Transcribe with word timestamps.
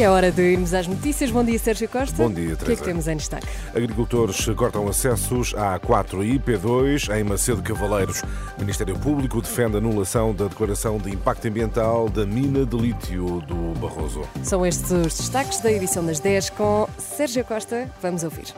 E 0.00 0.02
é 0.02 0.08
hora 0.08 0.32
de 0.32 0.40
irmos 0.40 0.72
às 0.72 0.86
notícias. 0.86 1.30
Bom 1.30 1.44
dia, 1.44 1.58
Sérgio 1.58 1.86
Costa. 1.86 2.16
Bom 2.16 2.32
dia, 2.32 2.54
O 2.54 2.56
que 2.56 2.62
é 2.62 2.64
Teresa. 2.64 2.80
que 2.80 2.88
temos 2.88 3.06
em 3.06 3.16
destaque? 3.18 3.46
Agricultores 3.74 4.46
cortam 4.56 4.88
acessos 4.88 5.54
à 5.54 5.78
A4 5.78 6.24
e 6.24 6.38
IP2 6.38 7.14
em 7.14 7.22
Macedo 7.22 7.60
Cavaleiros. 7.60 8.22
Ministério 8.58 8.98
Público 8.98 9.42
defende 9.42 9.74
a 9.74 9.78
anulação 9.78 10.34
da 10.34 10.46
declaração 10.46 10.96
de 10.96 11.10
impacto 11.10 11.46
ambiental 11.48 12.08
da 12.08 12.24
mina 12.24 12.64
de 12.64 12.78
lítio 12.78 13.42
do 13.42 13.78
Barroso. 13.78 14.22
São 14.42 14.64
estes 14.64 14.90
os 14.90 15.18
destaques 15.18 15.60
da 15.60 15.70
edição 15.70 16.02
das 16.02 16.18
10 16.18 16.48
com 16.48 16.88
Sérgio 16.96 17.44
Costa. 17.44 17.86
Vamos 18.00 18.24
ouvir. 18.24 18.54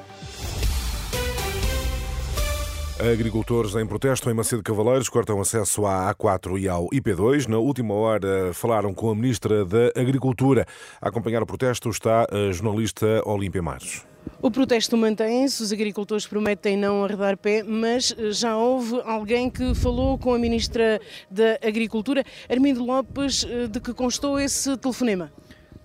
Agricultores 3.10 3.74
em 3.74 3.84
protesto 3.84 4.30
em 4.30 4.34
Macedo 4.34 4.62
Cavaleiros 4.62 5.08
cortam 5.08 5.40
acesso 5.40 5.84
à 5.84 6.14
A4 6.14 6.56
e 6.56 6.68
ao 6.68 6.86
IP2. 6.90 7.48
Na 7.48 7.58
última 7.58 7.94
hora 7.94 8.54
falaram 8.54 8.94
com 8.94 9.10
a 9.10 9.14
Ministra 9.14 9.64
da 9.64 9.88
Agricultura. 10.00 10.64
A 11.00 11.08
acompanhar 11.08 11.42
o 11.42 11.46
protesto 11.46 11.90
está 11.90 12.24
a 12.30 12.52
jornalista 12.52 13.20
Olímpia 13.26 13.60
Mares. 13.60 14.04
O 14.40 14.50
protesto 14.50 14.96
mantém-se, 14.96 15.62
os 15.62 15.72
agricultores 15.72 16.26
prometem 16.26 16.76
não 16.76 17.04
arredar 17.04 17.36
pé, 17.36 17.62
mas 17.62 18.14
eh, 18.16 18.30
já 18.30 18.56
houve 18.56 19.00
alguém 19.04 19.50
que 19.50 19.74
falou 19.74 20.18
com 20.18 20.34
a 20.34 20.38
Ministra 20.38 21.00
da 21.30 21.58
Agricultura, 21.66 22.24
Armindo 22.48 22.84
Lopes, 22.84 23.44
eh, 23.48 23.66
de 23.66 23.80
que 23.80 23.92
constou 23.92 24.38
esse 24.38 24.76
telefonema. 24.76 25.32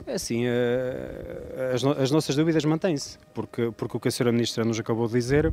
É 0.07 0.13
assim, 0.13 0.43
eh, 0.45 1.71
as, 1.73 1.83
no- 1.83 1.91
as 1.91 2.09
nossas 2.11 2.33
dúvidas 2.33 2.63
mantêm-se, 2.63 3.17
porque, 3.33 3.71
porque 3.75 3.97
o 3.97 3.99
que 3.99 4.07
a 4.07 4.09
Sra. 4.11 4.31
Ministra 4.31 4.63
nos 4.63 4.79
acabou 4.79 5.05
de 5.07 5.13
dizer 5.13 5.51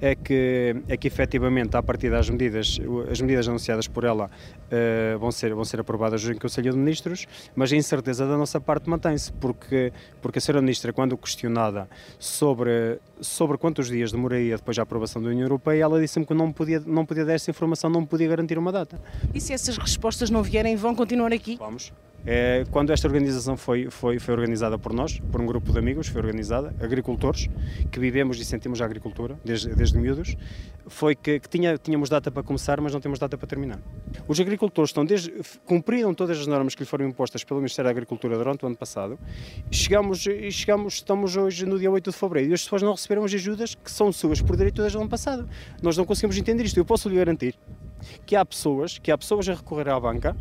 é 0.00 0.14
que, 0.16 0.74
é 0.88 0.96
que 0.96 1.06
efetivamente, 1.06 1.76
a 1.76 1.82
partir 1.82 2.10
das 2.10 2.28
medidas, 2.28 2.80
as 3.10 3.20
medidas 3.20 3.46
anunciadas 3.48 3.86
por 3.86 4.02
ela 4.02 4.28
eh, 4.72 5.16
vão, 5.20 5.30
ser, 5.30 5.54
vão 5.54 5.64
ser 5.64 5.78
aprovadas 5.78 6.24
em 6.24 6.34
Conselho 6.34 6.72
de 6.72 6.78
Ministros, 6.78 7.26
mas 7.54 7.72
a 7.72 7.76
incerteza 7.76 8.26
da 8.26 8.36
nossa 8.36 8.60
parte 8.60 8.90
mantém-se, 8.90 9.32
porque, 9.34 9.92
porque 10.20 10.38
a 10.38 10.40
Sra. 10.40 10.60
Ministra, 10.60 10.92
quando 10.92 11.16
questionada 11.16 11.88
sobre, 12.18 12.98
sobre 13.20 13.56
quantos 13.56 13.88
dias 13.88 14.10
demoraria 14.10 14.56
depois 14.56 14.76
a 14.78 14.82
aprovação 14.82 15.22
da 15.22 15.28
União 15.28 15.44
Europeia, 15.44 15.84
ela 15.84 16.00
disse-me 16.00 16.26
que 16.26 16.34
não 16.34 16.52
podia, 16.52 16.80
não 16.84 17.06
podia 17.06 17.24
dar 17.24 17.34
essa 17.34 17.50
informação, 17.50 17.88
não 17.88 18.04
podia 18.04 18.26
garantir 18.28 18.58
uma 18.58 18.72
data. 18.72 19.00
E 19.32 19.40
se 19.40 19.52
essas 19.52 19.76
respostas 19.78 20.28
não 20.28 20.42
vierem, 20.42 20.74
vão 20.74 20.92
continuar 20.94 21.32
aqui? 21.32 21.56
Vamos. 21.56 21.92
É, 22.24 22.64
quando 22.70 22.92
esta 22.92 23.08
organização 23.08 23.56
foi, 23.56 23.90
foi, 23.90 24.18
foi 24.18 24.34
organizada 24.34 24.78
por 24.78 24.92
nós, 24.92 25.18
por 25.30 25.40
um 25.40 25.46
grupo 25.46 25.72
de 25.72 25.78
amigos, 25.78 26.06
foi 26.06 26.20
organizada, 26.20 26.74
agricultores, 26.80 27.48
que 27.90 27.98
vivemos 27.98 28.38
e 28.38 28.44
sentimos 28.44 28.80
a 28.80 28.84
agricultura 28.84 29.36
desde, 29.44 29.74
desde 29.74 29.98
miúdos, 29.98 30.36
foi 30.86 31.14
que, 31.14 31.40
que 31.40 31.48
tinha, 31.48 31.76
tínhamos 31.76 32.08
data 32.08 32.30
para 32.30 32.42
começar, 32.42 32.80
mas 32.80 32.92
não 32.92 33.00
temos 33.00 33.18
data 33.18 33.36
para 33.36 33.46
terminar. 33.46 33.80
Os 34.28 34.38
agricultores 34.38 34.90
estão 34.90 35.04
desde, 35.04 35.32
cumpriram 35.66 36.14
todas 36.14 36.38
as 36.38 36.46
normas 36.46 36.74
que 36.74 36.82
lhe 36.82 36.88
foram 36.88 37.06
impostas 37.06 37.42
pelo 37.42 37.60
Ministério 37.60 37.88
da 37.88 37.90
Agricultura 37.90 38.36
durante 38.36 38.64
o 38.64 38.66
ano 38.66 38.76
passado. 38.76 39.18
Chegamos, 39.70 40.20
chegamos, 40.50 40.94
estamos 40.94 41.36
hoje 41.36 41.66
no 41.66 41.78
dia 41.78 41.90
8 41.90 42.10
de 42.10 42.16
fevereiro 42.16 42.50
e 42.50 42.54
as 42.54 42.62
pessoas 42.62 42.82
não 42.82 42.92
receberam 42.92 43.24
as 43.24 43.34
ajudas 43.34 43.74
que 43.74 43.90
são 43.90 44.12
suas 44.12 44.40
por 44.40 44.56
direito 44.56 44.80
desde 44.80 44.96
o 44.96 45.00
ano 45.00 45.10
passado. 45.10 45.48
Nós 45.82 45.96
não 45.96 46.04
conseguimos 46.04 46.36
entender 46.36 46.64
isto. 46.64 46.78
Eu 46.78 46.84
posso 46.84 47.08
lhe 47.08 47.16
garantir 47.16 47.56
que 48.26 48.36
há 48.36 48.44
pessoas, 48.44 48.98
que 48.98 49.10
há 49.10 49.18
pessoas 49.18 49.48
a 49.48 49.54
recorrer 49.54 49.88
à 49.88 49.98
banca 49.98 50.36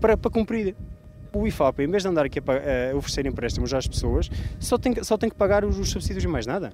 para, 0.00 0.16
para 0.16 0.30
cumprir. 0.30 0.74
O 1.30 1.46
IFAP, 1.46 1.80
em 1.80 1.90
vez 1.90 2.02
de 2.02 2.08
andar 2.08 2.24
aqui 2.24 2.38
a, 2.38 2.92
a 2.92 2.96
oferecer 2.96 3.26
empréstimos 3.26 3.74
às 3.74 3.86
pessoas, 3.86 4.30
só 4.58 4.78
tem, 4.78 4.94
só 5.04 5.18
tem 5.18 5.28
que 5.28 5.36
pagar 5.36 5.62
os, 5.62 5.78
os 5.78 5.90
subsídios 5.90 6.24
e 6.24 6.26
mais 6.26 6.46
nada. 6.46 6.72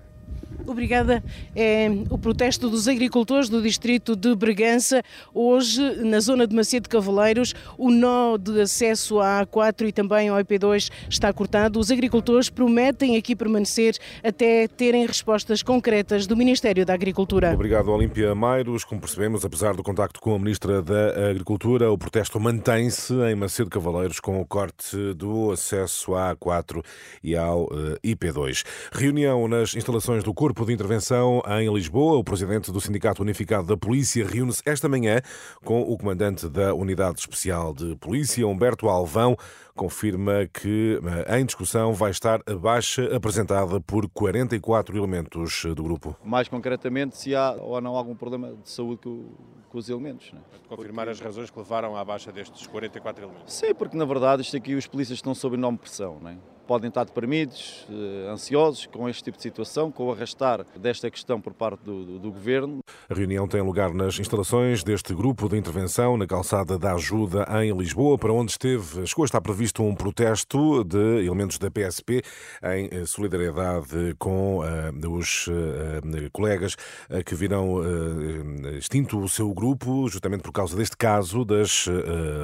Obrigada. 0.66 1.22
É 1.54 1.88
o 2.10 2.18
protesto 2.18 2.70
dos 2.70 2.88
agricultores 2.88 3.48
do 3.48 3.60
distrito 3.60 4.16
de 4.16 4.34
Bregança. 4.34 5.02
Hoje, 5.32 5.80
na 6.02 6.20
zona 6.20 6.46
de 6.46 6.54
Macedo 6.54 6.88
Cavaleiros, 6.88 7.54
o 7.76 7.90
nó 7.90 8.36
de 8.36 8.60
acesso 8.60 9.20
à 9.20 9.44
A4 9.46 9.88
e 9.88 9.92
também 9.92 10.28
ao 10.28 10.38
IP2 10.38 10.90
está 11.08 11.32
cortado. 11.32 11.78
Os 11.78 11.90
agricultores 11.90 12.48
prometem 12.48 13.16
aqui 13.16 13.36
permanecer 13.36 13.96
até 14.22 14.66
terem 14.66 15.06
respostas 15.06 15.62
concretas 15.62 16.26
do 16.26 16.36
Ministério 16.36 16.86
da 16.86 16.94
Agricultura. 16.94 17.52
Obrigado, 17.52 17.88
Olímpia 17.88 18.34
Mairos. 18.34 18.84
Como 18.84 19.00
percebemos, 19.00 19.44
apesar 19.44 19.74
do 19.74 19.82
contacto 19.82 20.20
com 20.20 20.34
a 20.34 20.38
Ministra 20.38 20.80
da 20.80 21.30
Agricultura, 21.30 21.90
o 21.90 21.98
protesto 21.98 22.40
mantém-se 22.40 23.12
em 23.12 23.34
Macedo 23.34 23.70
Cavaleiros 23.70 24.20
com 24.20 24.40
o 24.40 24.46
corte 24.46 25.14
do 25.14 25.52
acesso 25.52 26.14
à 26.14 26.34
A4 26.34 26.82
e 27.22 27.36
ao 27.36 27.68
eh, 27.72 27.98
IP2. 28.14 28.64
Reunião 28.92 29.46
nas 29.48 29.74
instalações 29.74 30.22
do 30.24 30.32
Corpo 30.32 30.53
de 30.62 30.72
Intervenção 30.72 31.42
em 31.58 31.72
Lisboa. 31.74 32.16
O 32.16 32.22
presidente 32.22 32.70
do 32.70 32.80
Sindicato 32.80 33.22
Unificado 33.22 33.66
da 33.66 33.76
Polícia 33.76 34.24
reúne-se 34.24 34.62
esta 34.64 34.88
manhã 34.88 35.20
com 35.64 35.82
o 35.82 35.98
comandante 35.98 36.48
da 36.48 36.72
Unidade 36.72 37.18
Especial 37.18 37.74
de 37.74 37.96
Polícia, 37.96 38.46
Humberto 38.46 38.88
Alvão. 38.88 39.36
Confirma 39.76 40.46
que 40.52 41.00
eh, 41.28 41.40
em 41.40 41.44
discussão 41.44 41.92
vai 41.92 42.12
estar 42.12 42.40
a 42.46 42.54
baixa 42.54 43.14
apresentada 43.14 43.80
por 43.80 44.08
44 44.08 44.96
elementos 44.96 45.64
do 45.74 45.82
grupo. 45.82 46.16
mais 46.24 46.46
concretamente 46.46 47.16
se 47.16 47.34
há 47.34 47.56
ou 47.60 47.80
não 47.80 47.96
algum 47.96 48.14
problema 48.14 48.54
de 48.62 48.70
saúde 48.70 49.00
com, 49.02 49.24
com 49.68 49.78
os 49.78 49.88
elementos. 49.88 50.32
Né? 50.32 50.38
confirmar 50.68 51.08
as 51.08 51.20
razões 51.20 51.50
que 51.50 51.58
levaram 51.58 51.96
à 51.96 52.04
baixa 52.04 52.32
destes 52.32 52.66
44 52.66 53.24
elementos. 53.24 53.52
Sim, 53.52 53.74
porque 53.74 53.96
na 53.96 54.04
verdade 54.04 54.42
isto 54.42 54.56
aqui 54.56 54.74
os 54.74 54.86
polícias 54.86 55.18
estão 55.18 55.34
sob 55.34 55.56
enorme 55.56 55.78
pressão. 55.78 56.18
Né? 56.20 56.36
Podem 56.66 56.88
estar 56.88 57.04
deprimidos, 57.04 57.86
eh, 57.90 58.30
ansiosos 58.30 58.86
com 58.86 59.06
este 59.08 59.22
tipo 59.24 59.36
de 59.36 59.42
situação, 59.42 59.92
com 59.92 60.06
o 60.06 60.12
arrastar 60.12 60.64
desta 60.78 61.10
questão 61.10 61.38
por 61.40 61.52
parte 61.52 61.84
do, 61.84 62.04
do- 62.04 62.18
do 62.18 62.32
governo. 62.32 62.78
A 63.08 63.14
reunião 63.14 63.46
tem 63.46 63.60
lugar 63.60 63.92
nas 63.92 64.18
instalações 64.18 64.82
deste 64.82 65.12
grupo 65.14 65.46
de 65.48 65.58
intervenção 65.58 66.16
na 66.16 66.26
calçada 66.26 66.78
da 66.78 66.94
Ajuda 66.94 67.46
em 67.62 67.76
Lisboa, 67.76 68.16
para 68.16 68.32
onde 68.32 68.52
esteve, 68.52 69.06
chegou 69.06 69.24
a 69.24 69.26
estar 69.26 69.40
previsto 69.42 69.63
um 69.80 69.94
protesto 69.94 70.84
de 70.84 71.24
elementos 71.24 71.58
da 71.58 71.70
PSP 71.70 72.22
em 72.62 72.88
eh, 72.90 73.06
solidariedade 73.06 74.14
com 74.18 74.62
eh, 74.64 75.06
os 75.06 75.46
eh, 75.48 76.28
colegas 76.32 76.76
que 77.24 77.34
viram 77.34 77.80
extinto 78.76 79.18
o 79.18 79.28
seu 79.28 79.52
grupo, 79.52 80.08
justamente 80.08 80.42
por 80.42 80.52
causa 80.52 80.76
deste 80.76 80.96
caso 80.96 81.44
das 81.44 81.86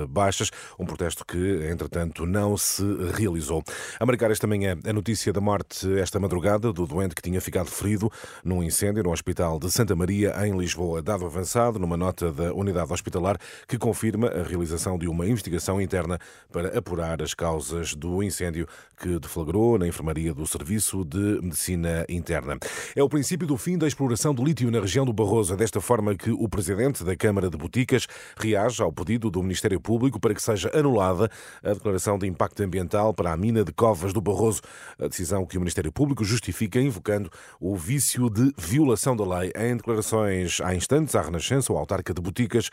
baixas, 0.09 0.51
um 0.79 0.85
protesto 0.85 1.25
que, 1.25 1.69
entretanto, 1.71 2.27
não 2.27 2.57
se 2.57 2.83
realizou. 3.15 3.63
A 3.99 4.07
marcar 4.07 4.31
esta 4.31 4.47
manhã 4.47 4.79
a 4.87 4.93
notícia 4.93 5.33
da 5.33 5.41
morte 5.41 5.99
esta 5.99 6.21
madrugada 6.21 6.73
do 6.73 6.87
doente 6.87 7.15
que 7.15 7.23
tinha 7.23 7.41
ficado 7.41 7.71
ferido 7.71 8.11
num 8.45 8.63
incêndio 8.63 9.03
no 9.03 9.11
Hospital 9.11 9.59
de 9.59 9.71
Santa 9.71 9.97
Maria, 9.97 10.35
em 10.47 10.57
Lisboa. 10.57 11.03
Dado 11.03 11.27
avançado 11.27 11.79
numa 11.79 11.97
nota 11.97 12.31
da 12.33 12.53
unidade 12.53 12.93
hospitalar 12.93 13.39
que 13.67 13.79
confirma 13.79 14.29
a 14.29 14.43
realização 14.43 14.99
de 14.99 15.09
uma 15.09 15.27
investigação 15.27 15.81
interna 15.81 16.19
para 16.53 16.77
apurar 16.79 17.10
as 17.21 17.35
causas 17.35 17.95
do 17.95 18.23
incêndio 18.23 18.67
que 19.01 19.19
deflagrou 19.19 19.79
na 19.79 19.89
enfermaria 19.89 20.35
do 20.35 20.47
Serviço 20.47 21.05
de 21.05 21.41
Medicina 21.43 22.05
Interna. 22.09 22.59
É 22.95 23.03
o 23.03 23.09
princípio 23.09 23.47
do 23.47 23.57
fim 23.57 23.79
da 23.79 23.87
exploração 23.87 24.35
do 24.35 24.45
lítio 24.45 24.71
na 24.71 24.79
região 24.79 25.07
do 25.07 25.13
Barroso. 25.13 25.55
É 25.55 25.57
desta 25.57 25.81
forma 25.81 26.15
que 26.15 26.31
o 26.31 26.49
presidente 26.49 27.03
da 27.03 27.17
Câmara 27.17 27.49
de 27.49 27.57
Boticas 27.57 28.07
reage 28.39 28.83
ao 28.83 28.93
pedido 28.93 29.31
do 29.31 29.43
Ministério 29.43 29.81
Público 29.81 30.21
para 30.21 30.35
que 30.35 30.43
seja 30.43 30.71
anulada 30.75 31.31
a 31.65 31.73
declaração 31.73 32.19
de 32.19 32.27
impacto 32.27 32.63
ambiental 32.63 33.15
para 33.15 33.33
a 33.33 33.37
mina 33.37 33.65
de 33.65 33.73
Covas 33.73 34.13
do 34.13 34.21
Barroso. 34.21 34.61
A 34.99 35.09
decisão 35.09 35.47
que 35.47 35.57
o 35.57 35.61
Ministério 35.61 35.91
Público 35.91 36.23
justifica 36.23 36.79
invocando 36.79 37.31
o 37.59 37.75
vício 37.77 38.29
de 38.29 38.53
violação 38.59 39.17
da 39.17 39.25
lei. 39.25 39.51
Em 39.57 39.77
declarações 39.77 40.61
há 40.61 40.75
instantes 40.75 41.15
à 41.15 41.23
Renascença, 41.23 41.73
o 41.73 41.77
autarca 41.79 42.13
de 42.13 42.21
Boticas, 42.21 42.69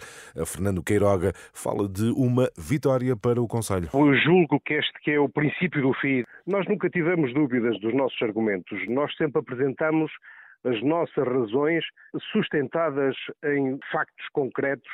Fernando 0.46 0.84
Queiroga, 0.84 1.34
fala 1.53 1.88
de 1.88 2.12
uma 2.12 2.50
vitória 2.58 3.16
para 3.16 3.42
o 3.42 3.47
Conselho. 3.47 3.90
Eu 3.94 4.14
julgo 4.28 4.60
que 4.60 4.74
este 4.74 5.00
que 5.00 5.12
é 5.12 5.20
o 5.20 5.30
princípio 5.30 5.82
do 5.82 5.94
fim. 5.94 6.26
Nós 6.46 6.68
nunca 6.68 6.90
tivemos 6.90 7.34
dúvidas 7.34 7.79
dos 7.79 7.94
nossos 7.94 8.22
argumentos. 8.22 8.78
Nós 8.90 9.16
sempre 9.16 9.40
apresentamos 9.40 10.12
as 10.66 10.84
nossas 10.84 11.26
razões 11.26 11.85
sustentadas 12.34 13.16
em 13.46 13.79
factos 13.90 14.28
concretos 14.34 14.91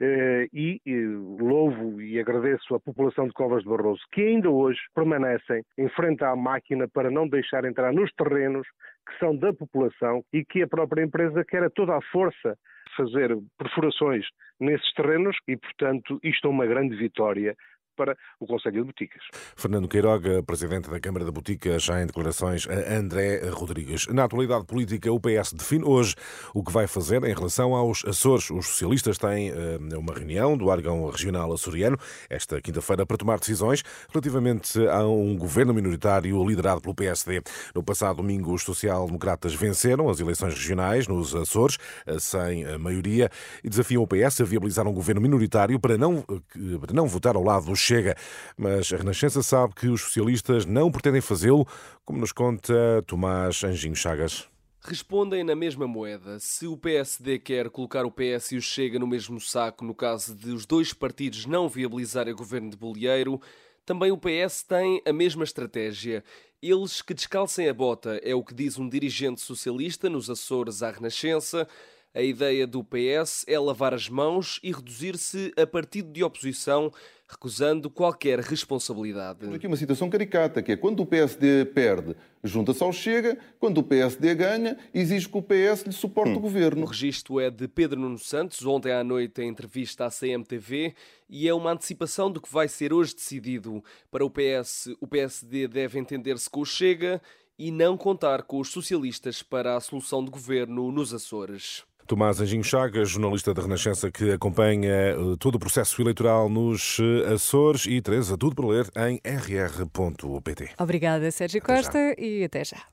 eh, 0.00 0.48
e 0.52 0.80
eh, 0.84 0.90
louvo 1.38 2.00
e 2.00 2.18
agradeço 2.18 2.74
à 2.74 2.80
população 2.80 3.28
de 3.28 3.34
Covas 3.34 3.62
de 3.62 3.68
Barroso 3.68 4.02
que 4.10 4.22
ainda 4.22 4.50
hoje 4.50 4.80
permanecem 4.94 5.62
em 5.78 5.88
frente 5.90 6.24
à 6.24 6.34
máquina 6.34 6.88
para 6.88 7.10
não 7.10 7.28
deixar 7.28 7.64
entrar 7.64 7.92
nos 7.92 8.10
terrenos 8.14 8.66
que 9.06 9.16
são 9.18 9.36
da 9.36 9.52
população 9.52 10.24
e 10.32 10.44
que 10.44 10.62
a 10.62 10.66
própria 10.66 11.04
empresa 11.04 11.44
quer 11.44 11.62
a 11.62 11.70
toda 11.70 11.96
a 11.96 12.02
força 12.10 12.56
fazer 12.96 13.36
perfurações 13.58 14.26
nesses 14.58 14.92
terrenos 14.94 15.36
e, 15.48 15.56
portanto, 15.56 16.18
isto 16.22 16.46
é 16.46 16.50
uma 16.50 16.66
grande 16.66 16.96
vitória 16.96 17.54
para 17.96 18.16
o 18.40 18.46
Conselho 18.46 18.80
de 18.80 18.84
Boticas. 18.84 19.22
Fernando 19.56 19.88
Queiroga, 19.88 20.42
presidente 20.42 20.90
da 20.90 20.98
Câmara 20.98 21.24
de 21.24 21.30
Boticas, 21.30 21.82
já 21.82 22.02
em 22.02 22.06
declarações 22.06 22.66
a 22.68 22.94
André 22.94 23.48
Rodrigues. 23.50 24.06
Na 24.08 24.24
atualidade 24.24 24.64
política, 24.64 25.12
o 25.12 25.20
PS 25.20 25.52
define 25.52 25.84
hoje 25.84 26.14
o 26.54 26.62
que 26.62 26.72
vai 26.72 26.86
fazer 26.86 27.22
em 27.24 27.34
relação 27.34 27.74
aos 27.74 28.04
Açores. 28.04 28.50
Os 28.50 28.66
socialistas 28.66 29.18
têm 29.18 29.50
uh, 29.50 29.98
uma 29.98 30.14
reunião 30.14 30.56
do 30.56 30.66
órgão 30.66 31.08
regional 31.10 31.52
açoriano 31.52 31.98
esta 32.28 32.60
quinta-feira 32.60 33.04
para 33.04 33.16
tomar 33.16 33.38
decisões 33.38 33.82
relativamente 34.10 34.78
a 34.88 35.06
um 35.06 35.36
governo 35.36 35.74
minoritário 35.74 36.42
liderado 36.46 36.80
pelo 36.80 36.94
PSD. 36.94 37.42
No 37.74 37.82
passado 37.82 38.16
domingo, 38.16 38.54
os 38.54 38.62
social-democratas 38.62 39.54
venceram 39.54 40.08
as 40.08 40.20
eleições 40.20 40.54
regionais 40.54 41.06
nos 41.06 41.34
Açores, 41.34 41.76
uh, 42.06 42.18
sem 42.18 42.78
maioria, 42.78 43.30
e 43.62 43.68
desafiam 43.68 44.02
o 44.02 44.06
PS 44.06 44.40
a 44.40 44.44
viabilizar 44.44 44.86
um 44.86 44.92
governo 44.92 45.20
minoritário 45.20 45.78
para 45.78 45.98
não, 45.98 46.22
para 46.22 46.92
não 46.92 47.06
votar 47.06 47.36
ao 47.36 47.42
lado 47.42 47.66
dos 47.66 47.81
Chega. 47.82 48.16
Mas 48.56 48.92
a 48.92 48.96
Renascença 48.96 49.42
sabe 49.42 49.74
que 49.74 49.88
os 49.88 50.00
socialistas 50.00 50.64
não 50.64 50.90
pretendem 50.90 51.20
fazê-lo, 51.20 51.66
como 52.04 52.20
nos 52.20 52.32
conta 52.32 53.02
Tomás 53.06 53.64
Anjinho 53.64 53.96
Chagas. 53.96 54.48
Respondem 54.84 55.44
na 55.44 55.54
mesma 55.54 55.86
moeda. 55.86 56.40
Se 56.40 56.66
o 56.66 56.76
PSD 56.76 57.38
quer 57.38 57.70
colocar 57.70 58.04
o 58.04 58.10
PS 58.10 58.52
e 58.52 58.56
o 58.56 58.62
Chega 58.62 58.98
no 58.98 59.06
mesmo 59.06 59.40
saco 59.40 59.84
no 59.84 59.94
caso 59.94 60.34
de 60.34 60.50
os 60.50 60.66
dois 60.66 60.92
partidos 60.92 61.46
não 61.46 61.68
viabilizarem 61.68 62.32
o 62.32 62.36
governo 62.36 62.70
de 62.70 62.76
Bolieiro, 62.76 63.40
também 63.84 64.10
o 64.10 64.18
PS 64.18 64.62
tem 64.62 65.02
a 65.06 65.12
mesma 65.12 65.44
estratégia. 65.44 66.24
Eles 66.60 67.02
que 67.02 67.14
descalcem 67.14 67.68
a 67.68 67.74
bota, 67.74 68.20
é 68.22 68.34
o 68.34 68.44
que 68.44 68.54
diz 68.54 68.78
um 68.78 68.88
dirigente 68.88 69.40
socialista 69.40 70.08
nos 70.08 70.30
Açores 70.30 70.82
à 70.82 70.90
Renascença. 70.92 71.66
A 72.14 72.20
ideia 72.20 72.66
do 72.66 72.84
PS 72.84 73.44
é 73.48 73.58
lavar 73.58 73.94
as 73.94 74.08
mãos 74.08 74.60
e 74.62 74.70
reduzir-se 74.70 75.52
a 75.56 75.66
partido 75.66 76.12
de 76.12 76.22
oposição, 76.22 76.92
recusando 77.32 77.88
qualquer 77.88 78.38
responsabilidade. 78.38 79.40
Temos 79.40 79.56
aqui 79.56 79.66
uma 79.66 79.76
situação 79.76 80.10
caricata, 80.10 80.62
que 80.62 80.72
é 80.72 80.76
quando 80.76 81.00
o 81.00 81.06
PSD 81.06 81.64
perde, 81.66 82.14
junta-se 82.44 82.82
ao 82.82 82.92
Chega, 82.92 83.38
quando 83.58 83.78
o 83.78 83.82
PSD 83.82 84.34
ganha, 84.34 84.76
exige 84.92 85.28
que 85.28 85.38
o 85.38 85.42
PS 85.42 85.82
lhe 85.86 85.92
suporte 85.92 86.32
hum. 86.32 86.36
o 86.36 86.40
governo. 86.40 86.82
O 86.82 86.86
registro 86.86 87.40
é 87.40 87.50
de 87.50 87.66
Pedro 87.66 87.98
Nuno 87.98 88.18
Santos, 88.18 88.64
ontem 88.66 88.92
à 88.92 89.02
noite 89.02 89.40
em 89.40 89.48
entrevista 89.48 90.04
à 90.04 90.10
CMTV, 90.10 90.94
e 91.28 91.48
é 91.48 91.54
uma 91.54 91.72
antecipação 91.72 92.30
do 92.30 92.40
que 92.40 92.52
vai 92.52 92.68
ser 92.68 92.92
hoje 92.92 93.14
decidido. 93.14 93.82
Para 94.10 94.24
o 94.24 94.30
PS, 94.30 94.88
o 95.00 95.06
PSD 95.06 95.66
deve 95.68 95.98
entender-se 95.98 96.50
com 96.50 96.60
o 96.60 96.66
Chega 96.66 97.20
e 97.58 97.70
não 97.70 97.96
contar 97.96 98.42
com 98.42 98.58
os 98.58 98.70
socialistas 98.70 99.42
para 99.42 99.76
a 99.76 99.80
solução 99.80 100.24
de 100.24 100.30
governo 100.30 100.92
nos 100.92 101.14
Açores. 101.14 101.84
Tomás 102.12 102.38
Anjinho 102.42 102.62
Chagas, 102.62 103.08
jornalista 103.08 103.54
da 103.54 103.62
Renascença 103.62 104.10
que 104.10 104.32
acompanha 104.32 104.90
eh, 104.92 105.16
todo 105.38 105.54
o 105.54 105.58
processo 105.58 105.98
eleitoral 106.02 106.46
nos 106.46 106.98
eh, 107.00 107.32
Açores 107.32 107.86
e 107.86 108.02
Teresa, 108.02 108.36
tudo 108.36 108.54
para 108.54 108.66
ler 108.66 108.90
em 109.08 109.18
rr.pt. 109.24 110.72
Obrigada, 110.78 111.30
Sérgio 111.30 111.62
Costa, 111.62 112.14
e 112.18 112.44
até 112.44 112.66
já. 112.66 112.92